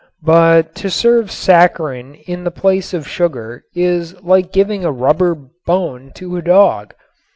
[0.23, 5.35] But to serve saccharin in the place of sugar is like giving a rubber
[5.67, 6.95] bone to a dog.